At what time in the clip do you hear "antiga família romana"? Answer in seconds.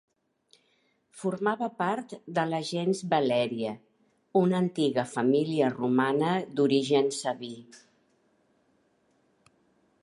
4.61-6.33